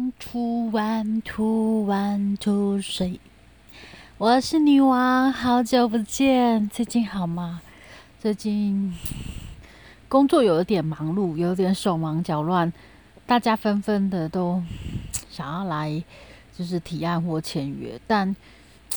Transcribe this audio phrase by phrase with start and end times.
[0.00, 3.18] one two one two one two three，
[4.16, 7.60] 我是女王，好久不见，最近好吗？
[8.18, 8.94] 最近
[10.08, 12.72] 工作有一点忙碌，有点手忙脚乱，
[13.26, 14.62] 大家纷纷的都
[15.28, 16.02] 想要来
[16.56, 18.34] 就是提案或签约，但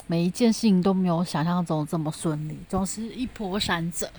[0.07, 4.09] 每一件事情都没有想象中这么顺利，总是一波三折。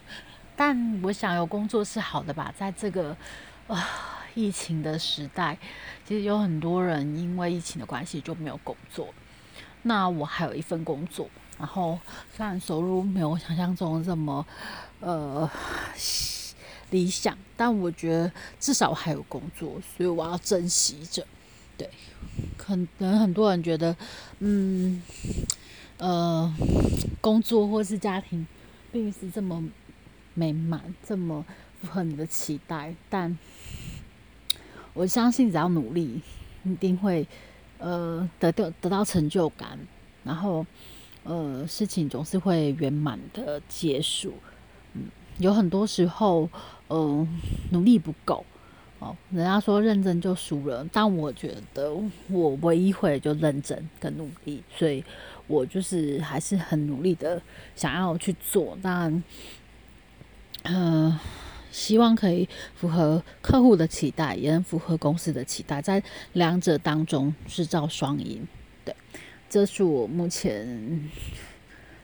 [0.54, 3.16] 但我想有工作是好的吧，在这个
[3.68, 4.20] 啊。
[4.34, 5.56] 疫情的时代，
[6.06, 9.08] 其实有很多人因为疫情的关系就没有工作。
[9.82, 11.98] 那我还有一份工作，然后
[12.34, 14.44] 虽然收入没有想象中这么
[15.00, 15.48] 呃
[16.90, 21.26] 理想，但我觉得至少还有工作，所以我要珍惜着。
[21.76, 21.88] 对，
[22.56, 23.94] 可能很多人觉得，
[24.38, 25.02] 嗯，
[25.98, 26.52] 呃，
[27.20, 28.46] 工作或是家庭
[28.90, 29.62] 并不是这么
[30.32, 31.44] 美满，这么
[31.80, 33.38] 符合你的期待，但。
[34.94, 36.20] 我相信，只要努力，
[36.64, 37.26] 一定会
[37.78, 39.76] 呃得到得到成就感，
[40.22, 40.64] 然后
[41.24, 44.32] 呃事情总是会圆满的结束。
[44.92, 45.02] 嗯，
[45.38, 46.48] 有很多时候，
[46.88, 47.28] 嗯，
[47.72, 48.44] 努力不够
[49.00, 49.16] 哦。
[49.30, 51.92] 人家说认真就输了，但我觉得
[52.28, 55.04] 我唯一会就认真跟努力，所以
[55.48, 57.42] 我就是还是很努力的
[57.74, 58.78] 想要去做。
[58.80, 59.22] 但
[60.62, 61.18] 嗯。
[61.74, 66.00] 希望可以符合客户的期待，也能符合公司的期待，在
[66.34, 68.46] 两者当中制造双赢。
[68.84, 68.94] 对，
[69.50, 71.10] 这是我目前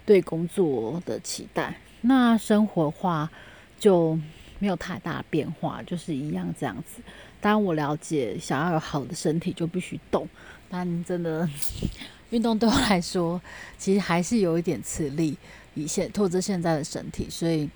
[0.04, 1.78] 对工作的期待。
[2.00, 3.30] 那生活化
[3.78, 4.18] 就
[4.58, 7.00] 没有太大变化，就是一样这样子。
[7.40, 10.28] 当然，我了解想要有好的身体就必须动，
[10.68, 11.48] 但真的
[12.30, 13.40] 运动对我来说，
[13.78, 15.36] 其实还是有一点吃力，
[15.74, 17.70] 以现拖着现在的身体，所以。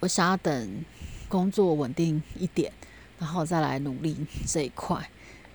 [0.00, 0.84] 我想要等
[1.28, 2.72] 工作稳定一点，
[3.18, 5.08] 然后再来努力这一块。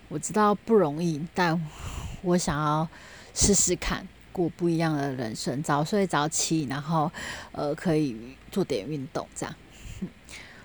[0.08, 1.60] 我知道不容易，但
[2.22, 2.88] 我想要
[3.34, 7.12] 试试看过不一样的人生，早睡早起，然后
[7.52, 8.16] 呃可以
[8.52, 9.56] 做点运动，这样。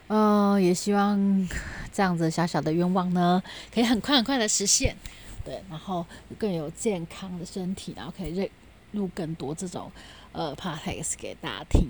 [0.09, 1.49] 呃，也希望
[1.93, 3.43] 这样子小小的愿望呢，
[3.73, 4.95] 可以很快很快的实现。
[5.43, 6.05] 对，然后
[6.39, 8.51] 更有健康的身体，然后可以
[8.93, 9.91] 录更多这种
[10.33, 11.89] 呃 podcast 给大家听。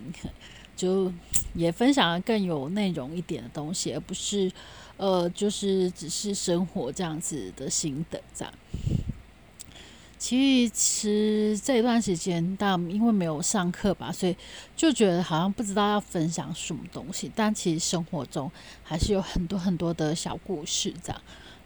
[0.76, 1.12] 就
[1.54, 4.50] 也分享了更有内容一点的东西，而不是
[4.97, 8.54] 呃，就是只是生活这样子的心得这样。
[10.19, 14.36] 其实这一段时间，但因为没有上课吧，所以
[14.76, 17.32] 就觉得好像不知道要分享什么东西。
[17.34, 18.52] 但其实生活中
[18.84, 21.20] 还是有很多很多的小故事这样。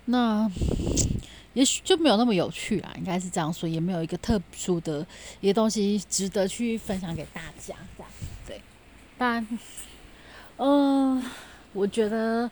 [0.05, 0.49] 那
[1.55, 5.05] 也许就没有那么有趣啦，应该是这样说，也没有一个特殊的
[5.41, 7.75] 一个东西值得去分享给大家
[9.25, 9.47] 这样。
[9.49, 9.59] 但，
[10.59, 11.23] 呃，
[11.73, 12.51] 我觉得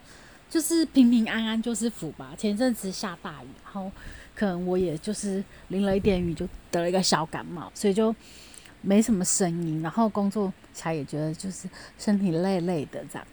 [0.49, 2.35] 就是平平安安就是福吧。
[2.37, 3.93] 前阵子下大雨，然后
[4.35, 8.15] 可能我也就是淋了一点雨，就得了一个小感冒，所以就
[8.81, 9.83] 没什么声音。
[9.83, 11.69] 然后工作起来也觉得就是
[11.99, 13.27] 身体累累的这样。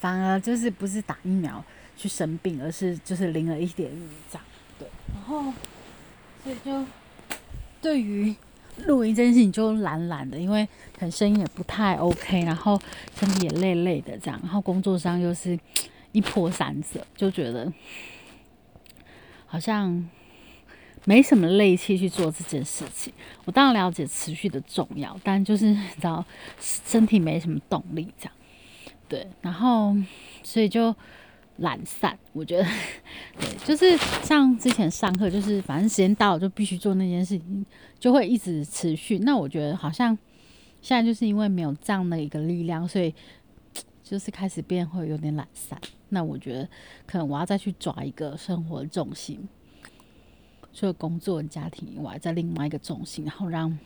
[0.00, 1.64] 反而就是不是打疫苗
[1.96, 4.44] 去生病，而是就是淋了一点雨这样。
[4.78, 5.52] 对，然后
[6.42, 6.84] 所以就
[7.80, 8.34] 对于。
[8.86, 12.80] 录音这件事情就懒懒的，因为可能声音也不太 OK，然后
[13.18, 15.58] 身体也累累的这样，然后工作上又是
[16.12, 17.70] 一波三折，就觉得
[19.46, 20.08] 好像
[21.04, 23.12] 没什么力气去做这件事情。
[23.44, 26.24] 我当然了解持续的重要，但就是你知道
[26.60, 28.32] 身体没什么动力这样，
[29.08, 29.96] 对，然后
[30.42, 30.94] 所以就。
[31.58, 32.64] 懒散，我觉得，
[33.38, 37.66] 对，就是像之前上课，就是反正时间到了就必须做那件事情，
[37.98, 39.18] 就会一直持续。
[39.20, 40.16] 那我觉得好像
[40.80, 43.14] 现在就是因为没有这样的一个力量，所以
[44.02, 45.80] 就是开始变会有点懒散。
[46.10, 46.68] 那我觉得
[47.06, 49.48] 可能我要再去抓一个生活重心，
[50.72, 53.78] 除了工作、家庭以外，在另外一个重心，然后让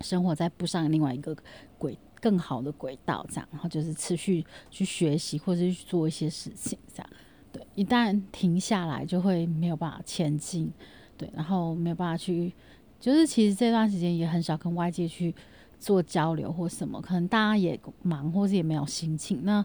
[0.00, 1.36] 生活再步上另外一个
[1.76, 1.98] 轨。
[2.22, 7.10] 更好的轨道，这样，然后就是持续去学习或者去做一些事情，这样，
[7.50, 10.70] 对，一旦停下来就会没有办法前进，
[11.18, 12.52] 对，然后没有办法去，
[13.00, 15.34] 就是其实这段时间也很少跟外界去
[15.80, 19.64] 做交流或什么，可能大家也忙，或是也没有心情，那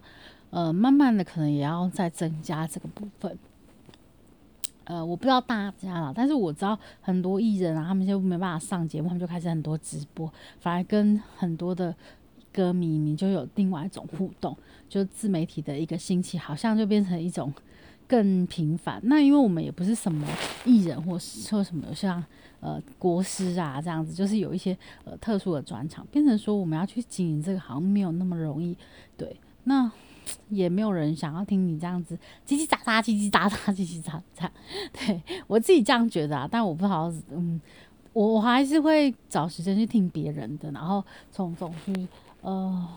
[0.49, 3.37] 呃，慢慢的可能也要再增加这个部分，
[4.85, 11.95] 呃，我不知道大家了，但是我知道很多艺人啊，他们就没办法上节目，他们就开始很多直播，反而跟很多的。
[12.57, 14.57] 歌迷，你就有另外一种互动，
[14.89, 17.53] 就自媒体的一个兴起，好像就变成一种
[18.07, 18.99] 更频繁。
[19.03, 20.27] 那因为我们也不是什么
[20.65, 22.23] 艺人，或说什么像
[22.59, 28.75] 呃国师啊这样子，就是有一些呃特殊的专场，变成说我们要去经营这个，好像没有那么容易。
[29.15, 29.91] 对，那
[30.49, 32.17] 也没有人想要听你这样子
[32.47, 34.49] 叽叽喳喳、叽叽喳喳、叽叽喳喳。
[34.91, 37.61] 对我自己这样觉得啊，但我不好，嗯，
[38.13, 41.93] 我我还是会找时间去听别人的，然后从中去
[42.41, 42.87] 呃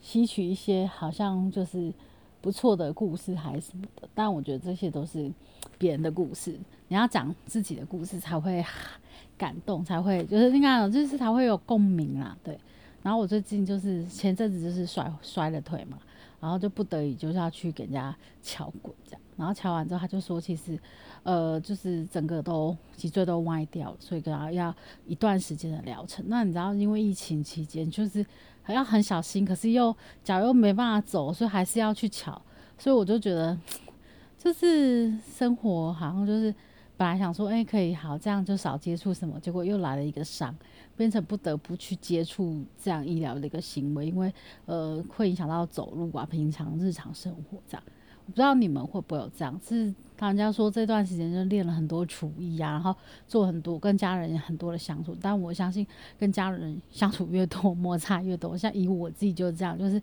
[0.00, 1.92] 吸取一些好像就是
[2.40, 4.08] 不错的故事还是什么的。
[4.14, 5.30] 但我觉得这些都是
[5.78, 6.58] 别人的故事，
[6.88, 8.64] 你要讲自己的故事才会
[9.38, 12.58] 感动，才会就是你看，就是才会有共鸣啦，对。
[13.02, 15.98] 然后我最近就是前阵子就是摔摔了腿嘛，
[16.42, 18.12] 然后就不得已就是要去给人家
[18.42, 20.76] 敲骨这样，然后敲完之后他就说其实，
[21.22, 24.74] 呃，就是整个都脊椎都歪掉了，所以可能要
[25.06, 26.24] 一段时间的疗程。
[26.26, 28.26] 那你知道因为疫情期间就是
[28.60, 32.42] 还要很小心，可是又脚又没办法走，所以还是要去敲。
[32.76, 33.56] 所以我就觉得，
[34.36, 36.52] 就是生活好像就是
[37.02, 40.54] 本来想说哎可以好这样就少接触什么，结果又来了一个伤。
[40.94, 44.32] 变成不得不去接触这样医疗的一个行为，因为
[44.66, 47.82] 呃会影响到走路啊，平常日常生活这样。
[48.26, 52.94] 我不知道你们会不会有这样，是他人家说这段时间就练了很多厨艺啊，然后
[53.26, 55.16] 做很多跟家人很多的相处。
[55.18, 55.84] 但我相信
[56.20, 58.56] 跟家人相处越多，摩擦越多。
[58.56, 60.00] 像以我自己就是这样，就是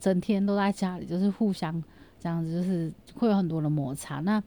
[0.00, 1.80] 整天都在家里，就是互相
[2.18, 4.20] 这样子，就是会有很多的摩擦。
[4.20, 4.42] 那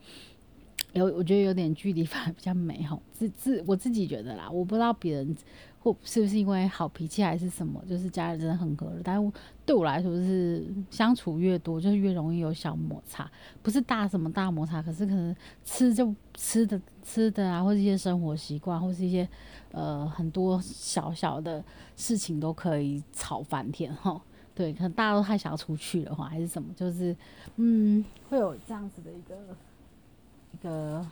[0.93, 5.35] 有我觉得有点距离反而比较美好，自自我自己觉得啦，我不知道别人。
[5.79, 7.83] 或是不是因为好脾气还是什么？
[7.85, 9.31] 就是家人真的很和乐，但是
[9.65, 13.29] 对我来说是相处越多，就是越容易有小摩擦，
[13.61, 15.35] 不是大什么大摩擦，可是可能
[15.65, 19.27] 吃就吃的吃的啊，或是一些生活习惯，或是一些
[19.71, 21.61] 呃很多小小的
[21.97, 24.21] 事情都可以吵翻天哈。
[24.55, 27.13] 对，可能大家都太想要出去的话，还是什么，就是
[27.57, 29.35] 嗯会有这样子的一个
[30.63, 31.05] 个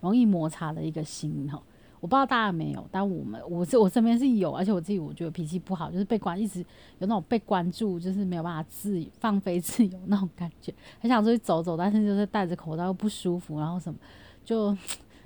[0.00, 1.60] 容易摩擦的一个心哈。
[2.00, 6.66] 我不知道大家没有，但我们我是我身边是有，而且我自己我觉得脾气不好，就是被关一直有
[7.00, 13.98] 那种被关注，就是没有办法自放飞自由那种感觉，很想出去走走，但是就是戴着口罩又不舒服，然后什么
[14.44, 14.76] 就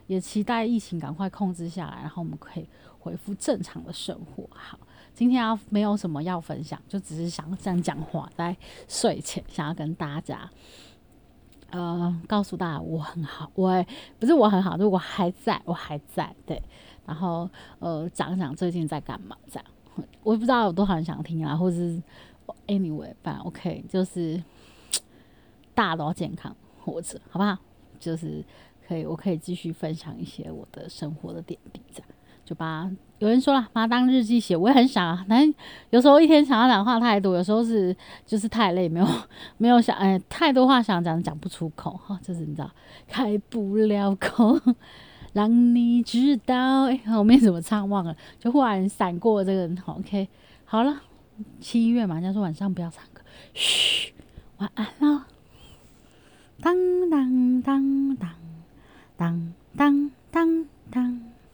[0.06, 2.67] 也期待疫情赶快控制下来，然后我们可以
[3.00, 4.49] 恢复正常的生活。
[4.55, 4.79] 好，
[5.12, 8.56] 今天要没有什么要分享，就只是想这样讲话，在
[8.88, 10.50] 睡前想要跟大家。
[11.73, 13.85] 呃，告诉大家我很好，我
[14.19, 16.63] 不是我很好，就是我还在，我还在，对。
[17.05, 19.65] 然后呃，讲讲最近在干嘛，这样。
[20.23, 22.01] 我也不知道有多少人想听啊，或者是
[22.67, 24.43] anyway，反正 OK，就是
[25.75, 26.55] 大家都要健康
[26.85, 27.59] 活着，好不好？
[27.99, 28.45] 就是
[28.87, 32.09] 可以，我可以继续分享一些我的生活的点滴，这样。
[32.52, 32.87] 就把
[33.19, 35.25] 有人说了，把它当日记写，我也很想啊。
[35.26, 35.43] 但
[35.88, 37.96] 有时候一天想要讲话太多，有时候是
[38.26, 39.08] 就是太累，没有
[39.56, 42.70] 没有想哎，太多话想讲讲不出口哈，就是你知道
[43.08, 44.60] 开不了口，
[45.32, 49.76] 让你知道哎，后面怎么唱忘了，就忽然闪过这个人。
[49.78, 50.28] 好 OK，
[50.66, 51.00] 好了，
[51.58, 53.22] 七月嘛，人家说晚上不要唱歌，
[53.54, 54.12] 嘘，
[54.58, 55.26] 晚安了，
[56.60, 56.76] 当
[57.08, 58.06] 当当
[59.16, 61.31] 当当当。